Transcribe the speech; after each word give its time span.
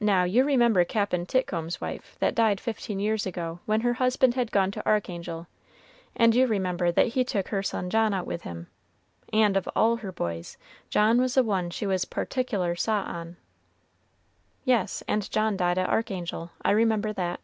"Now, 0.00 0.22
you 0.22 0.44
remember 0.44 0.84
Cap'n 0.84 1.26
Titcomb's 1.26 1.80
wife, 1.80 2.14
that 2.20 2.36
died 2.36 2.60
fifteen 2.60 3.00
years 3.00 3.26
ago 3.26 3.58
when 3.66 3.80
her 3.80 3.94
husband 3.94 4.34
had 4.34 4.52
gone 4.52 4.70
to 4.70 4.86
Archangel; 4.88 5.48
and 6.14 6.36
you 6.36 6.46
remember 6.46 6.92
that 6.92 7.08
he 7.08 7.24
took 7.24 7.48
her 7.48 7.60
son 7.60 7.90
John 7.90 8.14
out 8.14 8.28
with 8.28 8.42
him 8.42 8.68
and 9.32 9.56
of 9.56 9.68
all 9.74 9.96
her 9.96 10.12
boys, 10.12 10.56
John 10.88 11.20
was 11.20 11.34
the 11.34 11.42
one 11.42 11.70
she 11.70 11.84
was 11.84 12.04
particular 12.04 12.76
sot 12.76 13.08
on." 13.08 13.36
"Yes, 14.64 15.02
and 15.08 15.28
John 15.28 15.56
died 15.56 15.78
at 15.78 15.90
Archangel; 15.90 16.52
I 16.62 16.70
remember 16.70 17.12
that." 17.12 17.40